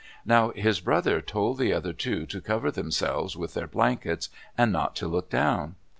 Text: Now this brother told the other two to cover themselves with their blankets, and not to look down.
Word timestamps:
Now 0.25 0.51
this 0.55 0.79
brother 0.79 1.21
told 1.21 1.59
the 1.59 1.73
other 1.73 1.93
two 1.93 2.25
to 2.25 2.41
cover 2.41 2.71
themselves 2.71 3.37
with 3.37 3.53
their 3.53 3.67
blankets, 3.67 4.29
and 4.57 4.71
not 4.71 4.95
to 4.95 5.07
look 5.07 5.29
down. 5.29 5.75